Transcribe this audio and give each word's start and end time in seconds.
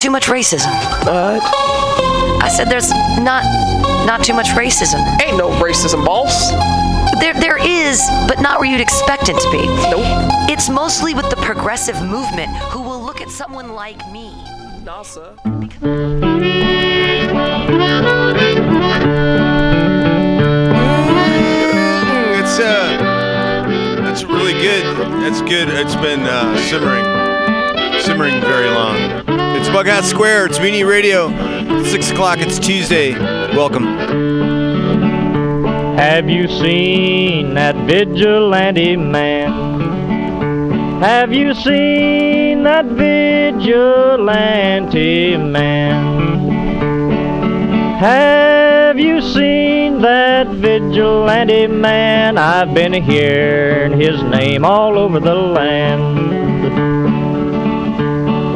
too 0.00 0.10
much 0.10 0.28
racism. 0.28 0.70
What? 1.04 1.42
I 2.42 2.48
said 2.48 2.70
there's 2.70 2.88
not 3.20 3.44
not 4.06 4.24
too 4.24 4.32
much 4.32 4.46
racism. 4.48 4.98
Ain't 5.20 5.36
no 5.36 5.50
racism, 5.60 6.06
boss. 6.06 6.50
There 7.20 7.34
there 7.34 7.58
is, 7.58 8.00
but 8.26 8.40
not 8.40 8.60
where 8.60 8.70
you'd 8.70 8.80
expect 8.80 9.28
it 9.28 9.38
to 9.38 9.50
be. 9.50 9.66
Nope. 9.90 10.00
It's 10.48 10.70
mostly 10.70 11.12
with 11.12 11.28
the 11.28 11.36
progressive 11.36 12.00
movement 12.00 12.48
who 12.72 12.80
will 12.80 13.02
look 13.02 13.20
at 13.20 13.28
someone 13.28 13.74
like 13.74 13.98
me. 14.10 14.30
NASA. 14.84 15.36
Mm, 15.44 16.80
It's 22.40 22.58
uh, 22.58 22.96
that's 24.02 24.24
really 24.24 24.54
good. 24.54 24.84
That's 25.22 25.42
good. 25.42 25.68
It's 25.68 25.94
been 25.96 26.20
uh, 26.20 26.56
simmering, 26.68 27.04
simmering 28.00 28.40
very 28.40 28.68
long. 28.70 28.96
It's 29.56 29.68
Bughouse 29.68 30.08
Square. 30.08 30.46
It's 30.46 30.58
Mutiny 30.58 30.84
Radio. 30.84 31.28
Six 31.84 32.10
o'clock. 32.10 32.38
It's 32.40 32.58
Tuesday. 32.58 33.12
Welcome. 33.54 33.84
Have 35.98 36.30
you 36.30 36.48
seen 36.48 37.52
that 37.54 37.76
vigilante 37.86 38.96
man? 38.96 39.80
Have 41.02 41.34
you 41.34 41.52
seen 41.52 42.62
that 42.62 42.86
vigilante 42.86 44.16
man? 45.36 46.48
Have 47.98 48.98
you 48.98 49.20
seen 49.20 50.00
that 50.00 50.46
vigilante 50.46 51.66
man? 51.66 52.38
I've 52.38 52.72
been 52.72 52.94
hearing 52.94 54.00
his 54.00 54.22
name 54.22 54.64
all 54.64 54.98
over 54.98 55.20
the 55.20 55.34
land. 55.34 56.49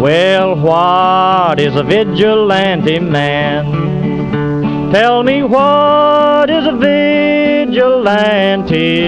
Well, 0.05 0.55
what 0.57 1.59
is 1.59 1.75
a 1.77 1.83
vigilante 1.83 3.01
man? 3.01 4.93
Tell 4.93 5.23
me 5.23 5.43
what 5.43 6.51
is 6.51 6.67
a 6.67 6.77
vigilante 6.77 7.97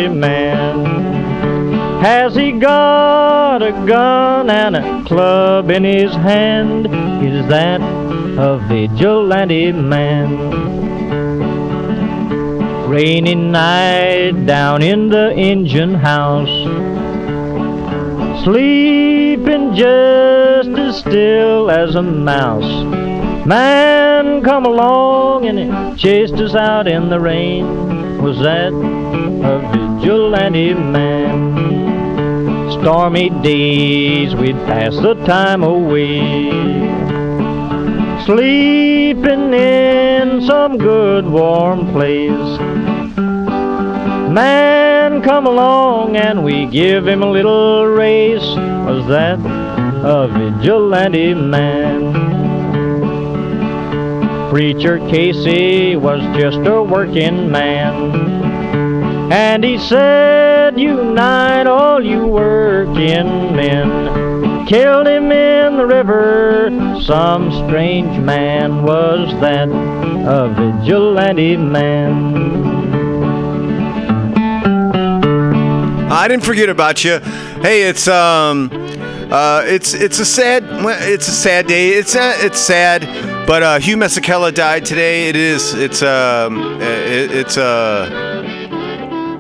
man? 0.09 0.87
Has 2.01 2.35
he 2.35 2.53
got 2.53 3.61
a 3.63 3.73
gun 3.87 4.49
and 4.49 4.75
a 4.75 5.05
club 5.05 5.71
in 5.71 5.85
his 5.85 6.13
hand? 6.13 6.87
Is 6.87 7.47
that 7.49 7.83
a 7.83 8.57
vigilante 8.67 9.73
man? 9.73 10.51
Rainy 12.89 13.35
night 13.35 14.47
down 14.47 14.81
in 14.81 15.11
the 15.11 15.35
engine 15.35 15.93
house 15.93 16.49
sleeping 18.45 19.75
just 19.75 20.46
as 20.65 20.97
still 20.99 21.71
as 21.71 21.95
a 21.97 22.03
mouse. 22.03 22.85
Man 23.47 24.43
come 24.43 24.65
along 24.65 25.45
and 25.45 25.59
he 25.59 26.01
chased 26.01 26.35
us 26.35 26.55
out 26.55 26.89
in 26.89 27.11
the 27.11 27.21
rain. 27.21 28.23
Was 28.23 28.39
that 28.39 28.73
a 28.73 30.01
vigilante 30.01 30.73
man? 30.73 32.71
Stormy 32.71 33.29
days 33.43 34.35
we'd 34.35 34.57
pass 34.67 34.97
the 34.97 35.15
time 35.27 35.63
away. 35.63 36.51
Sleeping 38.25 39.53
in 39.53 40.41
some 40.47 40.79
good 40.79 41.27
warm 41.27 41.93
place. 41.93 42.59
Man 44.33 45.23
come 45.23 45.47
along 45.47 46.17
and 46.17 46.43
we 46.43 46.65
give 46.67 47.07
him 47.07 47.23
a 47.23 47.31
little 47.31 47.87
race. 47.87 48.57
Was 48.87 49.07
that 49.09 49.66
a 50.05 50.29
vigilante 50.29 51.35
man? 51.35 52.37
Preacher 54.51 54.99
Casey 55.11 55.97
was 55.97 56.21
just 56.39 56.59
a 56.59 56.83
working 56.83 57.51
man. 57.51 58.37
And 59.33 59.65
he 59.65 59.79
said, 59.79 60.79
Unite 60.79 61.67
all 61.67 62.03
you 62.03 62.27
working 62.27 63.55
men. 63.57 64.67
Killed 64.67 65.07
him 65.07 65.31
in 65.31 65.77
the 65.77 65.87
river. 65.87 66.71
Some 67.03 67.51
strange 67.67 68.19
man 68.19 68.83
was 68.83 69.31
that, 69.41 69.69
a 69.69 70.49
vigilante 70.49 71.57
man. 71.57 72.57
I 76.11 76.29
didn't 76.29 76.45
forget 76.45 76.69
about 76.69 77.05
you. 77.05 77.19
Hey, 77.61 77.83
it's 77.83 78.09
um, 78.09 78.71
uh, 79.31 79.63
it's 79.67 79.93
it's 79.95 80.19
a 80.19 80.25
sad 80.25 80.65
it's 80.65 81.29
a 81.29 81.33
sad 81.33 81.67
day. 81.67 81.91
It's 81.91 82.15
uh, 82.15 82.35
it's 82.39 82.59
sad, 82.61 83.03
but 83.47 83.63
uh, 83.63 83.79
Hugh 83.79 83.97
Masekela 83.97 84.55
died 84.55 84.85
today. 84.85 85.29
It 85.29 85.37
is 85.37 85.75
it's 85.75 86.03
um 86.03 86.81
it, 86.81 87.31
it's 87.33 87.57
a 87.57 88.09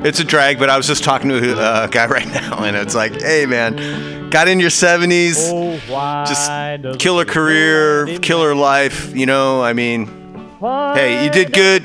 it's 0.04 0.20
a 0.20 0.24
drag. 0.24 0.58
But 0.58 0.70
I 0.70 0.76
was 0.76 0.86
just 0.86 1.04
talking 1.04 1.28
to 1.30 1.52
a 1.84 1.88
guy 1.88 2.06
right 2.16 2.26
now, 2.26 2.64
and 2.64 2.76
it's 2.76 2.94
like, 2.94 3.20
hey 3.20 3.46
man, 3.46 4.30
got 4.30 4.48
in 4.48 4.58
your 4.60 4.70
70s, 4.70 5.36
Oh, 5.52 6.24
just 6.26 6.98
killer 6.98 7.24
career, 7.24 8.18
killer 8.18 8.54
life. 8.54 9.14
You 9.14 9.26
know, 9.26 9.62
I 9.62 9.72
mean. 9.72 10.24
Hey, 10.58 11.22
you 11.24 11.30
did 11.30 11.52
good. 11.52 11.84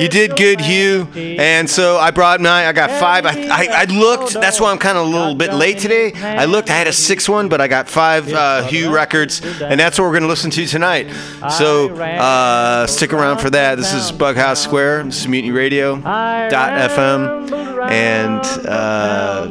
You 0.00 0.08
did 0.08 0.36
good, 0.36 0.60
Hugh. 0.60 1.06
And 1.14 1.68
so 1.68 1.98
I 1.98 2.10
brought 2.10 2.40
mine. 2.40 2.66
I 2.66 2.72
got 2.72 2.90
five. 2.90 3.26
I, 3.26 3.30
I, 3.48 3.68
I 3.82 3.84
looked. 3.84 4.32
That's 4.34 4.60
why 4.60 4.70
I'm 4.70 4.78
kind 4.78 4.96
of 4.98 5.06
a 5.06 5.10
little 5.10 5.34
bit 5.34 5.52
late 5.52 5.78
today. 5.78 6.12
I 6.14 6.46
looked. 6.46 6.70
I 6.70 6.74
had 6.74 6.86
a 6.86 6.92
six 6.92 7.28
one, 7.28 7.48
but 7.48 7.60
I 7.60 7.68
got 7.68 7.88
five 7.88 8.32
uh, 8.32 8.62
Hugh 8.66 8.92
records, 8.94 9.40
and 9.60 9.78
that's 9.78 9.98
what 9.98 10.04
we're 10.06 10.12
going 10.12 10.22
to 10.22 10.28
listen 10.28 10.50
to 10.52 10.66
tonight. 10.66 11.10
So 11.58 11.94
uh, 12.00 12.86
stick 12.86 13.12
around 13.12 13.38
for 13.38 13.50
that. 13.50 13.76
This 13.76 13.92
is 13.92 14.10
Bughouse 14.12 14.62
Square. 14.62 15.04
This 15.04 15.20
is 15.20 15.28
Mutiny 15.28 15.52
Radio. 15.52 15.96
Dot 16.00 16.90
FM. 16.90 17.50
And 17.90 18.40
uh, 18.66 19.48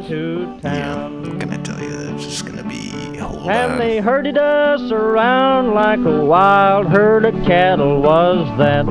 yeah, 0.64 1.08
what 1.10 1.40
can 1.40 1.52
I 1.52 1.58
tell 1.58 1.80
you? 1.82 1.90
It's 2.16 2.26
just 2.26 2.46
going 2.46 2.58
to 2.58 2.64
be 2.64 3.18
hold 3.18 3.48
And 3.50 3.74
on. 3.74 3.78
they 3.78 4.00
herded 4.00 4.38
us 4.38 4.92
around 4.92 5.74
like 5.74 6.00
a 6.00 6.24
wild 6.26 6.88
herd 6.88 7.26
of 7.26 7.34
cattle. 7.46 8.02
Was 8.02 8.48
that 8.58 8.86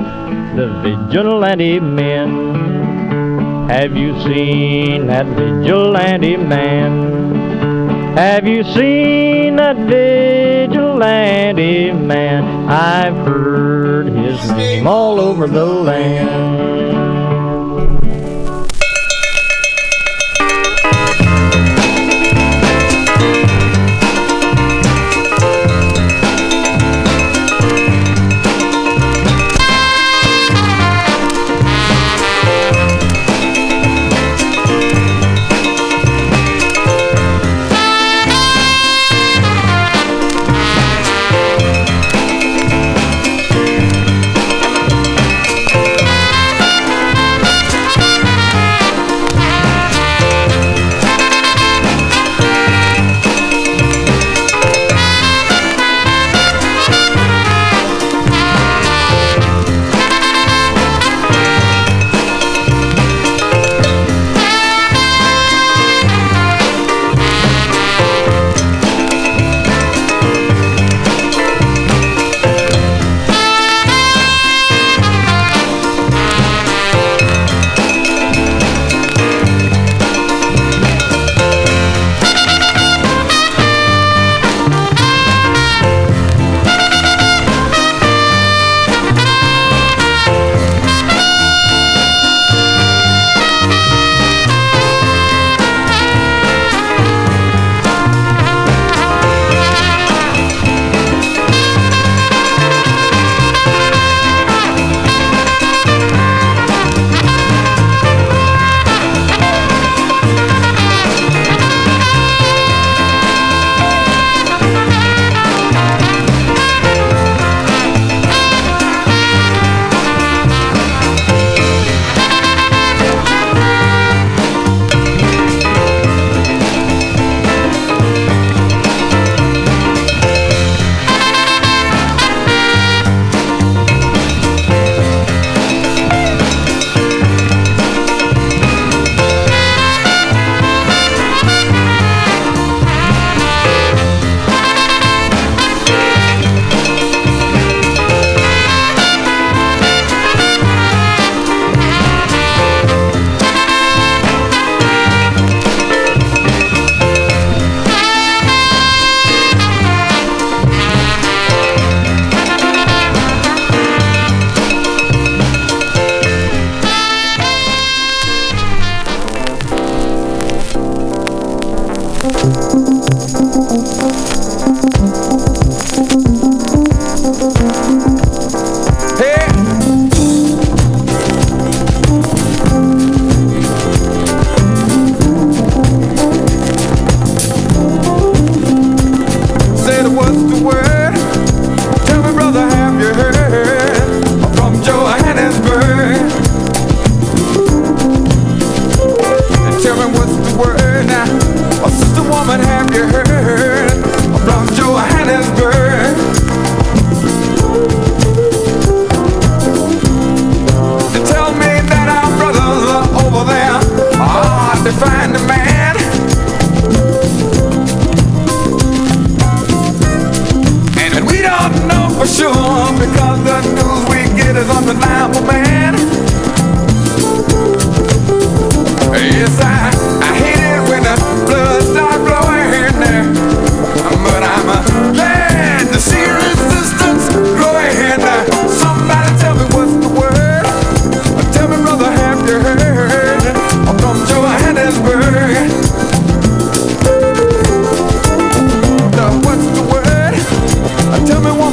the 0.59 0.67
vigilante 0.83 1.79
men? 1.79 3.69
Have 3.71 3.97
you 3.97 4.21
seen 4.23 5.07
that 5.07 5.27
vigilante 5.27 6.37
man? 6.37 8.17
Have 8.17 8.49
you 8.49 8.65
seen 8.65 9.55
that 9.55 9.77
vigilante 9.77 11.93
man? 11.93 12.69
I've 12.69 13.15
heard 13.25 14.09
his 14.09 14.51
name 14.51 14.89
all 14.89 15.21
over 15.21 15.47
the 15.47 15.65
land. 15.65 16.88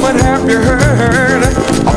Woman, 0.06 0.22
have 0.22 0.48
you 0.48 0.58
heard 0.60 1.95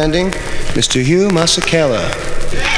Mr. 0.00 1.02
Hugh 1.02 1.28
Masekela. 1.28 2.69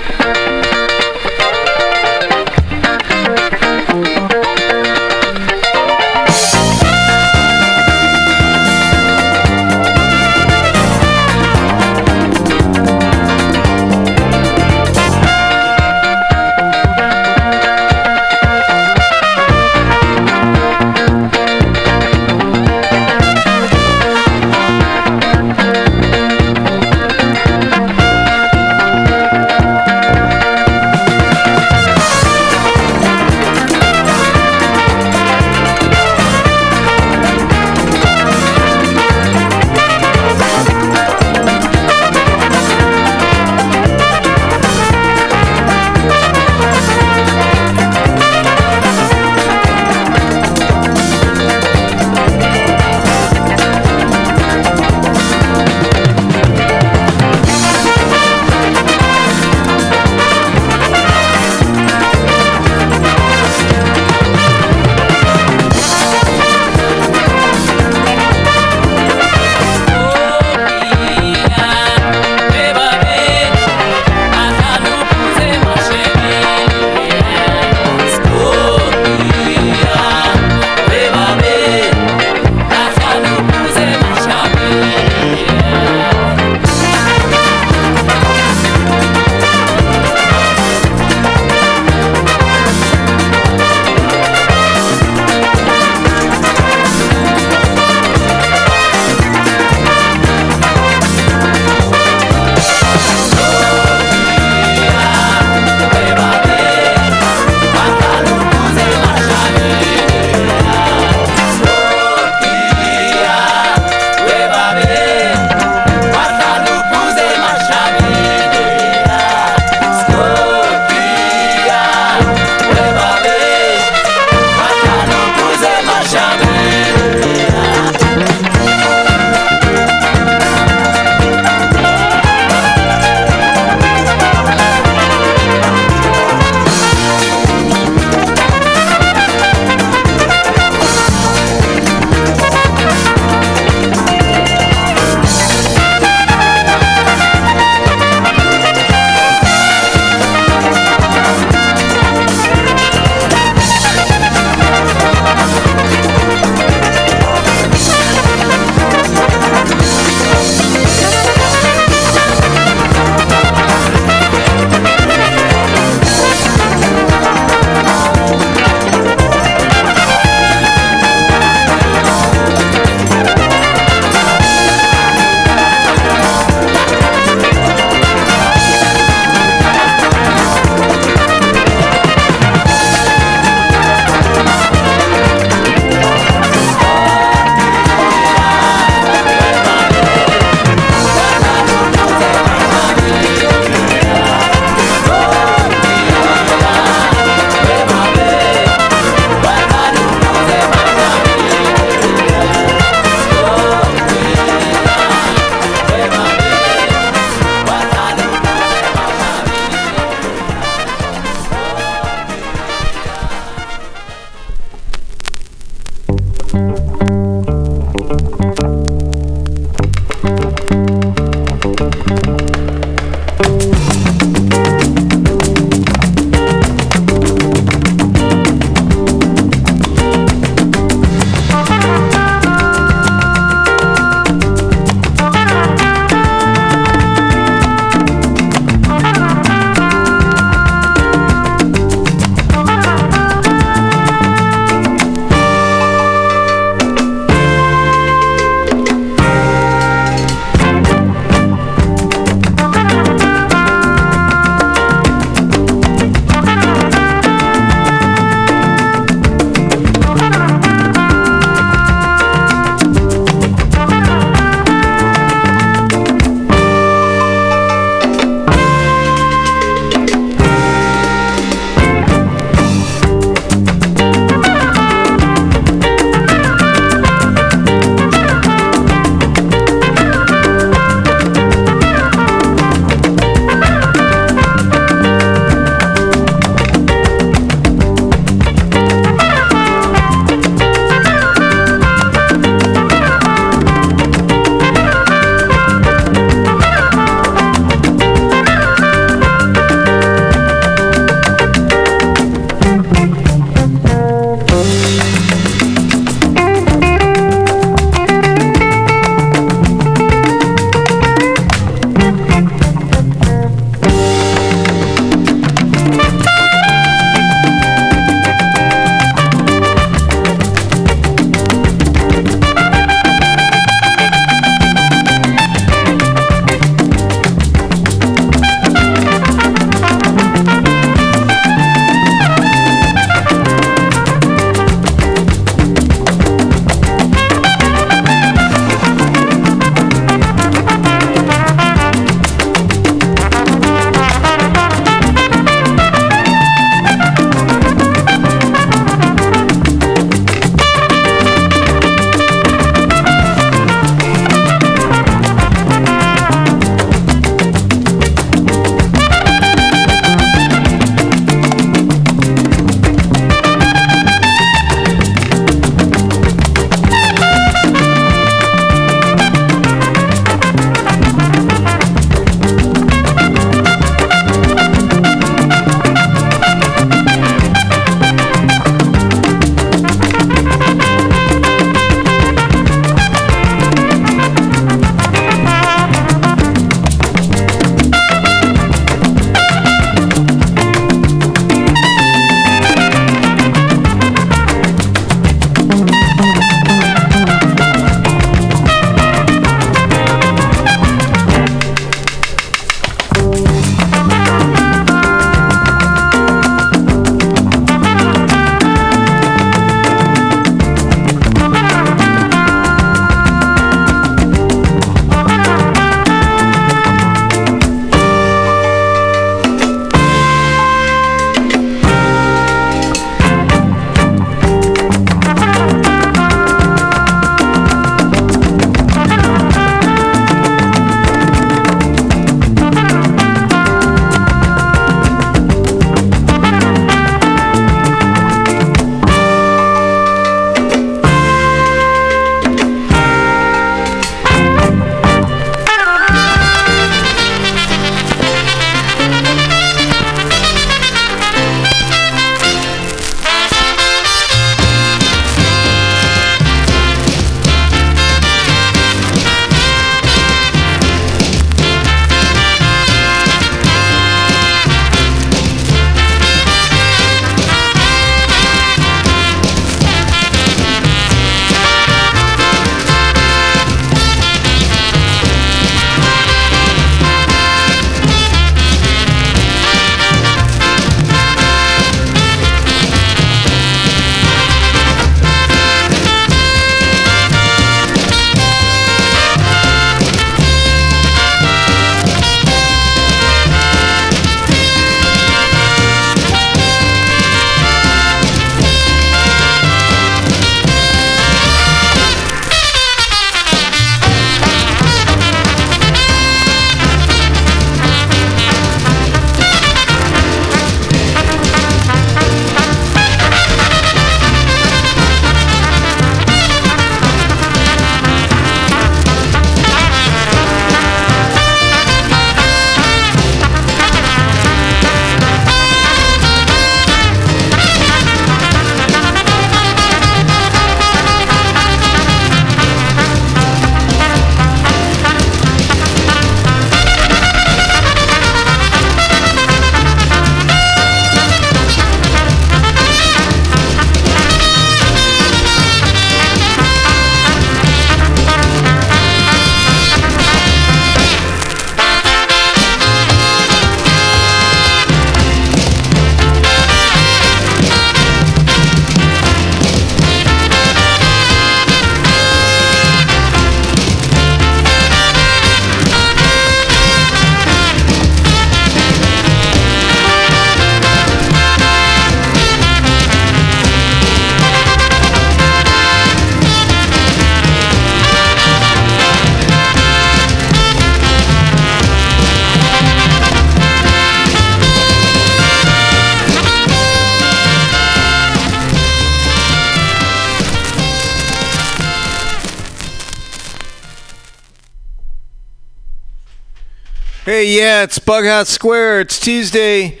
Yeah, 597.54 597.84
it's 597.84 598.00
Bughouse 598.00 598.48
Square. 598.48 599.02
It's 599.02 599.20
Tuesday. 599.20 600.00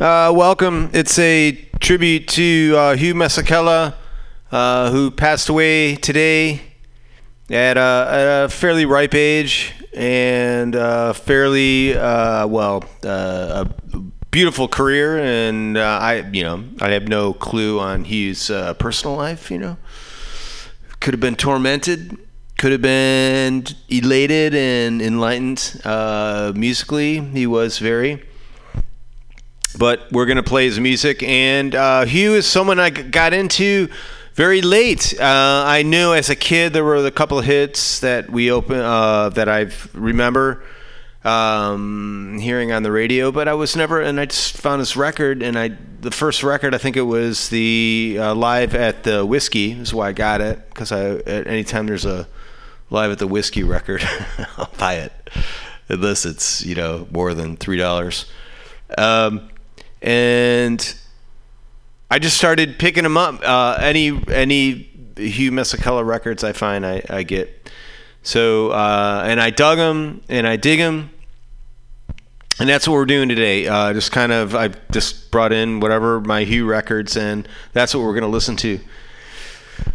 Uh, 0.00 0.32
welcome. 0.34 0.88
It's 0.94 1.18
a 1.18 1.52
tribute 1.78 2.26
to 2.28 2.74
uh, 2.78 2.96
Hugh 2.96 3.12
Masekela, 3.12 3.94
uh, 4.50 4.90
who 4.90 5.10
passed 5.10 5.50
away 5.50 5.96
today 5.96 6.62
at 7.50 7.76
a, 7.76 8.08
at 8.10 8.44
a 8.44 8.48
fairly 8.48 8.86
ripe 8.86 9.14
age 9.14 9.74
and 9.94 10.74
uh, 10.74 11.12
fairly 11.12 11.94
uh, 11.94 12.46
well 12.46 12.82
uh, 13.04 13.66
a 13.66 13.98
beautiful 14.30 14.66
career. 14.66 15.18
And 15.18 15.76
uh, 15.76 15.98
I, 16.00 16.26
you 16.32 16.42
know, 16.42 16.64
I 16.80 16.92
have 16.92 17.06
no 17.06 17.34
clue 17.34 17.80
on 17.80 18.04
Hugh's 18.04 18.48
uh, 18.48 18.72
personal 18.74 19.14
life. 19.14 19.50
You 19.50 19.58
know, 19.58 19.76
could 21.00 21.12
have 21.12 21.20
been 21.20 21.36
tormented 21.36 22.16
could 22.64 22.72
have 22.72 22.80
been 22.80 23.62
elated 23.90 24.54
and 24.54 25.02
enlightened 25.02 25.82
uh, 25.84 26.50
musically. 26.56 27.20
He 27.20 27.46
was 27.46 27.78
very. 27.78 28.24
But 29.76 30.10
we're 30.10 30.24
going 30.24 30.38
to 30.38 30.42
play 30.42 30.64
his 30.64 30.80
music. 30.80 31.22
And 31.22 31.74
uh, 31.74 32.06
Hugh 32.06 32.36
is 32.36 32.46
someone 32.46 32.80
I 32.80 32.88
got 32.88 33.34
into 33.34 33.90
very 34.32 34.62
late. 34.62 35.12
Uh, 35.20 35.64
I 35.66 35.82
knew 35.82 36.14
as 36.14 36.30
a 36.30 36.34
kid 36.34 36.72
there 36.72 36.84
were 36.84 37.04
a 37.04 37.10
couple 37.10 37.38
of 37.38 37.44
hits 37.44 38.00
that 38.00 38.30
we 38.30 38.50
open 38.50 38.80
uh, 38.80 39.28
that 39.28 39.46
I 39.46 39.70
remember 39.92 40.64
um, 41.22 42.38
hearing 42.40 42.72
on 42.72 42.82
the 42.82 42.90
radio, 42.90 43.30
but 43.30 43.46
I 43.46 43.52
was 43.52 43.76
never. 43.76 44.00
And 44.00 44.18
I 44.18 44.24
just 44.24 44.56
found 44.56 44.80
this 44.80 44.96
record, 44.96 45.42
and 45.42 45.58
I 45.58 45.76
the 46.00 46.10
first 46.10 46.42
record 46.42 46.74
I 46.74 46.78
think 46.78 46.96
it 46.96 47.02
was 47.02 47.50
the 47.50 48.16
uh, 48.18 48.34
live 48.34 48.74
at 48.74 49.02
the 49.02 49.26
Whisky 49.26 49.72
is 49.72 49.92
why 49.92 50.08
I 50.08 50.12
got 50.12 50.40
it 50.40 50.66
because 50.70 50.92
I 50.92 51.16
at 51.16 51.46
any 51.46 51.64
time 51.64 51.86
there's 51.86 52.06
a 52.06 52.26
live 52.94 53.10
at 53.10 53.18
the 53.18 53.26
Whisky 53.26 53.64
record, 53.64 54.02
I'll 54.56 54.70
buy 54.78 54.94
it 54.94 55.12
unless 55.88 56.24
it's 56.24 56.64
you 56.64 56.74
know 56.74 57.06
more 57.10 57.34
than 57.34 57.56
three 57.56 57.76
dollars. 57.76 58.26
Um, 58.96 59.50
and 60.00 60.94
I 62.10 62.18
just 62.18 62.36
started 62.36 62.78
picking 62.78 63.02
them 63.02 63.16
up. 63.16 63.40
Uh, 63.42 63.76
any 63.80 64.18
any 64.28 64.88
Hugh 65.16 65.50
Masekela 65.50 66.06
records 66.06 66.44
I 66.44 66.52
find 66.52 66.86
I, 66.86 67.02
I 67.10 67.24
get. 67.24 67.70
So 68.22 68.70
uh, 68.70 69.24
and 69.26 69.40
I 69.40 69.50
dug 69.50 69.78
them 69.78 70.22
and 70.28 70.46
I 70.46 70.56
dig 70.56 70.78
them. 70.78 71.10
And 72.60 72.68
that's 72.68 72.86
what 72.86 72.94
we're 72.94 73.04
doing 73.04 73.28
today. 73.28 73.66
Uh, 73.66 73.92
just 73.92 74.12
kind 74.12 74.30
of, 74.30 74.54
I 74.54 74.68
just 74.92 75.32
brought 75.32 75.52
in 75.52 75.80
whatever 75.80 76.20
my 76.20 76.44
Hugh 76.44 76.66
records, 76.66 77.16
and 77.16 77.48
that's 77.72 77.92
what 77.92 78.04
we're 78.04 78.12
going 78.12 78.22
to 78.22 78.28
listen 78.28 78.54
to. 78.58 78.78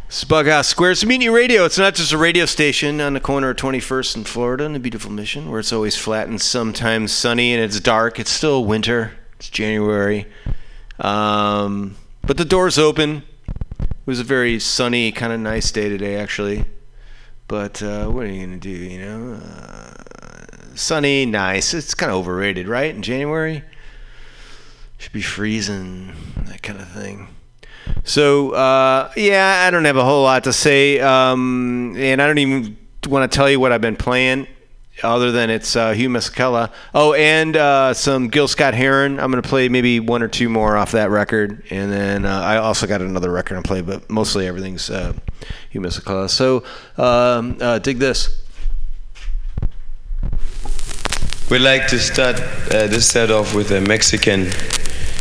It's 0.09 0.23
Bughouse 0.23 0.65
Square. 0.65 0.93
It's 0.93 1.05
Mutiny 1.05 1.29
Radio. 1.29 1.65
It's 1.65 1.77
not 1.77 1.93
just 1.93 2.11
a 2.11 2.17
radio 2.17 2.47
station 2.47 2.99
on 2.99 3.13
the 3.13 3.19
corner 3.19 3.51
of 3.51 3.57
21st 3.57 4.15
and 4.15 4.27
Florida 4.27 4.63
in 4.63 4.73
the 4.73 4.79
beautiful 4.79 5.11
Mission, 5.11 5.51
where 5.51 5.59
it's 5.59 5.71
always 5.71 5.95
flat 5.95 6.27
and 6.27 6.41
sometimes 6.41 7.11
sunny 7.11 7.53
and 7.53 7.63
it's 7.63 7.79
dark. 7.79 8.19
It's 8.19 8.31
still 8.31 8.65
winter. 8.65 9.11
It's 9.35 9.51
January. 9.51 10.25
Um, 10.99 11.95
but 12.25 12.37
the 12.37 12.43
door's 12.43 12.79
open. 12.79 13.21
It 13.79 14.07
was 14.07 14.19
a 14.19 14.23
very 14.23 14.59
sunny, 14.59 15.11
kind 15.11 15.31
of 15.31 15.41
nice 15.41 15.71
day 15.71 15.89
today, 15.89 16.15
actually. 16.15 16.65
But 17.47 17.83
uh, 17.83 18.07
what 18.07 18.23
are 18.23 18.31
you 18.31 18.47
going 18.47 18.59
to 18.59 18.67
do, 18.67 18.71
you 18.71 19.05
know? 19.05 19.33
Uh, 19.35 19.93
sunny, 20.73 21.27
nice. 21.27 21.75
It's 21.75 21.93
kind 21.93 22.11
of 22.11 22.17
overrated, 22.17 22.67
right? 22.67 22.95
In 22.95 23.03
January? 23.03 23.63
Should 24.97 25.13
be 25.13 25.21
freezing, 25.21 26.13
that 26.47 26.63
kind 26.63 26.81
of 26.81 26.89
thing. 26.89 27.27
So 28.03 28.51
uh, 28.51 29.11
yeah, 29.15 29.65
I 29.67 29.71
don't 29.71 29.85
have 29.85 29.97
a 29.97 30.03
whole 30.03 30.23
lot 30.23 30.43
to 30.45 30.53
say, 30.53 30.99
um, 30.99 31.95
and 31.97 32.21
I 32.21 32.27
don't 32.27 32.37
even 32.39 32.77
want 33.07 33.31
to 33.31 33.35
tell 33.35 33.49
you 33.49 33.59
what 33.59 33.71
I've 33.71 33.81
been 33.81 33.95
playing, 33.95 34.47
other 35.03 35.31
than 35.31 35.49
it's 35.49 35.75
uh, 35.75 35.91
Hugh 35.91 36.09
Masekela. 36.09 36.71
Oh, 36.93 37.13
and 37.13 37.55
uh, 37.55 37.93
some 37.93 38.27
Gil 38.29 38.47
Scott 38.47 38.73
Heron. 38.73 39.19
I'm 39.19 39.31
gonna 39.31 39.41
play 39.41 39.69
maybe 39.69 39.99
one 39.99 40.23
or 40.23 40.27
two 40.27 40.49
more 40.49 40.75
off 40.75 40.91
that 40.91 41.09
record, 41.09 41.63
and 41.69 41.91
then 41.91 42.25
uh, 42.25 42.41
I 42.41 42.57
also 42.57 42.87
got 42.87 43.01
another 43.01 43.31
record 43.31 43.55
to 43.55 43.61
play, 43.67 43.81
but 43.81 44.09
mostly 44.09 44.47
everything's 44.47 44.89
uh, 44.89 45.13
Hugh 45.69 45.81
Masekela. 45.81 46.29
So 46.29 46.63
um, 46.97 47.57
uh, 47.61 47.79
dig 47.79 47.99
this. 47.99 48.43
We'd 51.49 51.59
like 51.59 51.87
to 51.87 51.99
start 51.99 52.39
uh, 52.39 52.85
this 52.87 53.09
set 53.09 53.31
off 53.31 53.55
with 53.55 53.71
a 53.71 53.81
Mexican 53.81 54.51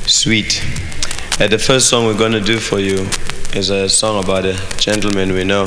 suite. 0.06 0.62
Uh, 1.40 1.46
the 1.46 1.56
first 1.56 1.88
song 1.88 2.04
we're 2.04 2.18
going 2.18 2.32
to 2.32 2.40
do 2.40 2.58
for 2.58 2.80
you 2.80 3.06
is 3.54 3.70
a 3.70 3.88
song 3.88 4.24
about 4.24 4.44
a 4.44 4.58
gentleman 4.76 5.32
we 5.32 5.44
know 5.44 5.66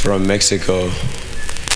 from 0.00 0.26
Mexico. 0.26 0.88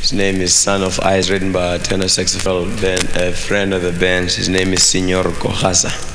His 0.01 0.15
name 0.15 0.37
is 0.37 0.55
Son 0.55 0.83
of 0.83 0.99
Ice, 1.01 1.29
written 1.29 1.53
by 1.53 1.75
a 1.75 1.79
tenor 1.79 2.09
saxophone 2.09 2.75
band, 2.77 3.05
a 3.17 3.33
friend 3.33 3.75
of 3.75 3.83
the 3.83 3.93
band. 3.93 4.31
His 4.31 4.49
name 4.49 4.73
is 4.73 4.83
Senor 4.83 5.25
Cojasa. 5.25 6.10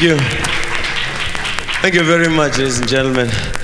Thank 0.00 0.12
you. 0.12 0.26
Thank 1.82 1.94
you 1.94 2.04
very 2.04 2.30
much, 2.30 2.56
ladies 2.56 2.78
and 2.78 2.88
gentlemen. 2.88 3.59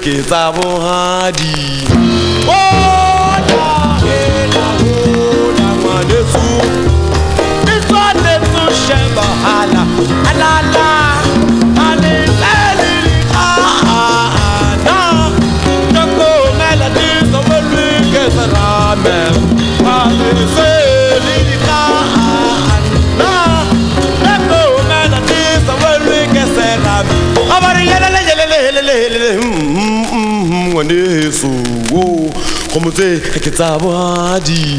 Kgomotse 0.00 0.16
ke 0.16 0.22
tsa 0.24 0.50
Kgomotse 33.00 33.40
ke 33.40 33.50
tsa 33.50 33.78
bohadi 33.80 34.76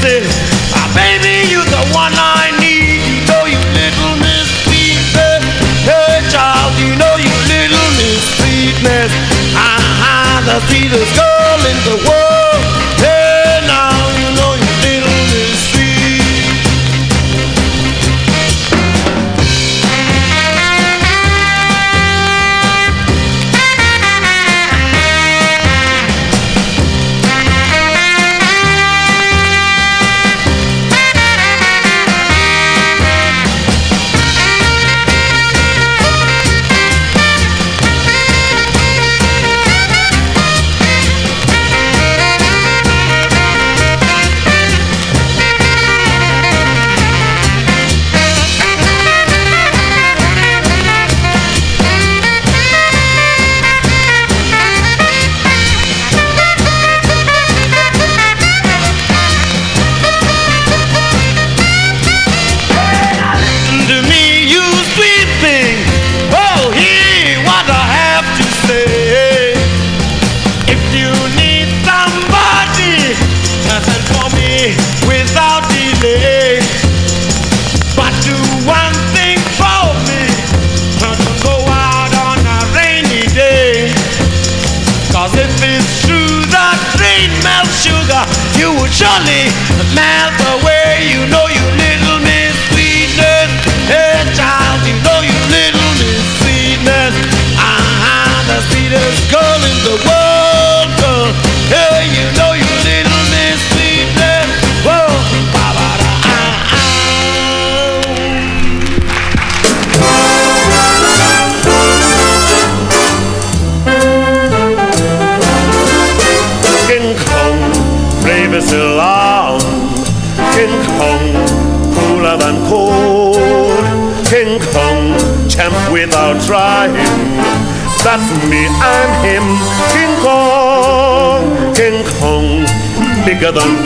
kisses. 0.00 0.32
Ah, 0.72 0.88
baby, 0.94 1.50
you're 1.50 1.64
the 1.64 1.84
one 1.92 2.12
I 2.16 2.52
need. 2.60 3.00
You 3.04 3.20
know 3.28 3.44
you 3.44 3.60
little 3.76 4.16
miss 4.16 4.48
sweetness. 4.64 5.44
Hey, 5.84 6.24
child, 6.30 6.72
you 6.78 6.96
know 6.96 7.14
you 7.16 7.32
little 7.48 7.90
miss 8.00 8.22
sweetness. 8.36 9.12
Ah, 9.54 10.42
the 10.44 10.60
sweetest 10.68 11.14
girl 11.16 11.60
in 11.70 11.76
the 11.84 12.08
world. 12.08 12.19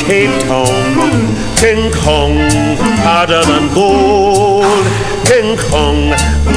Cape 0.07 0.39
Town. 0.43 0.67
King 1.57 1.91
Kong, 1.91 2.37
harder 3.01 3.43
than 3.45 3.73
gold. 3.73 4.67
King 5.25 5.57
Kong, 5.57 6.11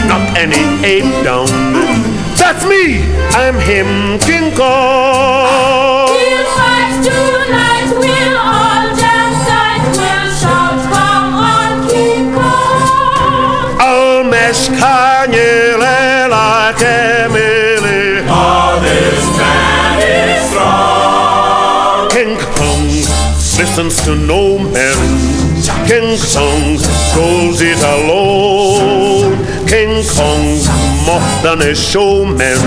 knock 0.07 0.35
any 0.35 0.63
ape 0.83 1.23
down. 1.23 1.47
That's 2.35 2.65
me, 2.65 3.03
I'm 3.31 3.57
him, 3.59 4.19
King 4.19 4.53
Kong. 4.53 4.96
Listens 23.77 24.03
to 24.05 24.15
no 24.15 24.57
man. 24.57 24.97
King 25.85 26.17
Kong 26.33 26.77
goes 27.13 27.61
it 27.61 27.77
alone. 27.77 29.37
King 29.67 30.01
Kong 30.17 30.45
more 31.05 31.21
than 31.43 31.61
a 31.61 31.75
showman. 31.75 32.57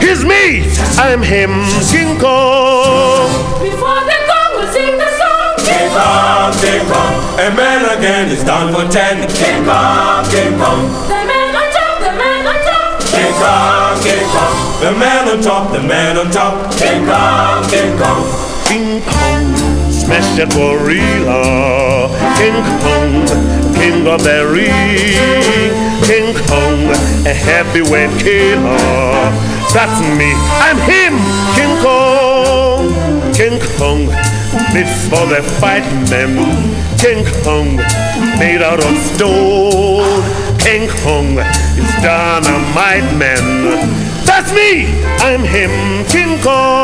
He's 0.00 0.24
me, 0.24 0.64
I'm 0.96 1.22
him, 1.22 1.52
King 1.90 2.18
Kong. 2.18 3.28
Before 3.60 4.00
the 4.08 4.18
Kong 4.24 4.50
will 4.56 4.72
sing 4.72 4.96
the 4.96 5.10
song, 5.20 5.52
King 5.68 5.90
Kong, 5.92 6.52
King 6.64 6.84
Kong, 6.88 7.14
a 7.36 7.48
man 7.54 7.98
again 7.98 8.28
is 8.28 8.42
down 8.42 8.72
for 8.72 8.90
ten. 8.90 9.28
King 9.36 9.64
Kong, 9.66 10.24
King 10.30 10.56
Kong, 10.56 10.88
The 11.12 11.20
man 11.28 11.56
on 11.60 11.68
top, 11.76 12.00
the 12.00 12.12
man 12.16 12.46
on 12.46 12.56
top. 12.64 13.00
King 13.12 13.34
Kong, 13.36 14.00
King 14.00 14.28
Kong, 14.32 14.80
the 14.80 14.92
man 14.98 15.28
on 15.28 15.42
top, 15.42 15.72
the 15.72 15.82
man 15.82 16.16
on 16.16 16.30
top. 16.30 16.72
King 16.72 17.04
Kong, 17.04 17.68
King 17.68 17.98
Kong, 17.98 18.24
King 18.64 18.81
Kong, 18.81 18.81
that 20.12 20.50
gorilla. 20.52 22.08
King 22.36 22.60
Kong, 22.84 23.12
king 23.74 24.06
of 24.06 24.20
ring. 24.52 25.72
King 26.04 26.34
Kong, 26.48 26.80
a 27.24 27.32
heavyweight 27.32 28.12
killer. 28.20 29.32
That's 29.72 30.00
me, 30.18 30.30
I'm 30.60 30.76
him, 30.84 31.16
King 31.56 31.74
Kong. 31.80 32.92
King 33.32 33.58
Kong, 33.78 34.06
made 34.74 34.90
for 35.08 35.24
the 35.32 35.42
fight 35.60 35.86
men. 36.10 36.36
King 36.98 37.24
Kong, 37.42 37.76
made 38.38 38.62
out 38.62 38.84
of 38.84 38.96
stone. 39.14 40.22
King 40.58 40.88
Kong 41.02 41.38
is 41.78 41.90
dynamite 42.02 43.08
man. 43.16 43.44
That's 44.26 44.52
me, 44.52 44.86
I'm 45.24 45.42
him, 45.42 46.04
King 46.06 46.40
Kong. 46.42 46.81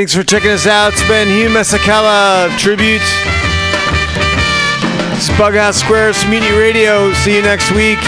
Thanks 0.00 0.14
for 0.14 0.22
checking 0.22 0.50
us 0.50 0.66
out. 0.66 0.94
It's 0.94 1.06
been 1.06 1.28
Hugh 1.28 1.50
Masekela 1.50 2.48
Tribute. 2.56 3.02
It's 5.14 5.28
Bughouse 5.36 5.74
Square 5.74 6.14
Community 6.14 6.56
Radio. 6.56 7.12
See 7.12 7.36
you 7.36 7.42
next 7.42 7.70
week. 7.72 7.98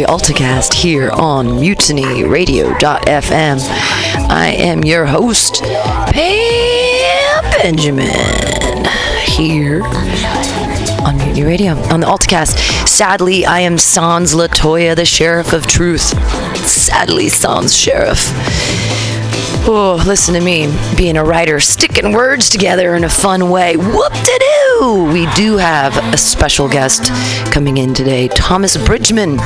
the 0.00 0.06
AltaCast 0.06 0.72
here 0.72 1.10
on 1.10 1.46
MutinyRadio.fm. 1.46 3.58
I 4.30 4.54
am 4.56 4.82
your 4.82 5.04
host, 5.04 5.62
Pam 5.62 7.44
Benjamin, 7.60 8.08
here 9.26 9.82
on 11.04 11.18
Mutiny 11.18 11.44
Radio, 11.44 11.72
on 11.92 12.00
the 12.00 12.06
AltaCast. 12.06 12.88
Sadly, 12.88 13.44
I 13.44 13.60
am 13.60 13.76
Sans 13.76 14.32
Latoya, 14.32 14.96
the 14.96 15.04
Sheriff 15.04 15.52
of 15.52 15.66
Truth. 15.66 16.16
Sadly, 16.66 17.28
Sans 17.28 17.74
Sheriff. 17.74 18.30
Oh, 19.66 20.02
listen 20.06 20.32
to 20.32 20.40
me, 20.40 20.74
being 20.96 21.18
a 21.18 21.24
writer, 21.24 21.60
sticking 21.60 22.12
words 22.12 22.48
together 22.48 22.94
in 22.94 23.04
a 23.04 23.10
fun 23.10 23.50
way. 23.50 23.76
Whoop 23.76 24.12
de 24.12 24.38
doo! 24.38 25.10
We 25.12 25.26
do 25.34 25.58
have 25.58 25.94
a 26.14 26.16
special 26.16 26.68
guest 26.68 27.10
coming 27.52 27.76
in 27.76 27.92
today, 27.92 28.28
Thomas 28.28 28.78
Bridgman 28.78 29.38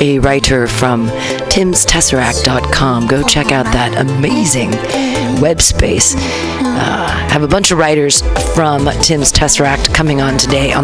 a 0.00 0.18
writer 0.18 0.66
from 0.66 1.08
timstesseract.com. 1.50 3.06
Go 3.06 3.22
check 3.22 3.52
out 3.52 3.64
that 3.66 3.96
amazing 3.96 4.70
web 5.40 5.60
space. 5.60 6.14
Uh, 6.16 7.08
have 7.28 7.42
a 7.42 7.48
bunch 7.48 7.70
of 7.70 7.78
writers 7.78 8.22
from 8.54 8.86
Tim's 9.02 9.32
Tesseract 9.32 9.94
coming 9.94 10.20
on 10.20 10.38
today 10.38 10.72
on 10.72 10.76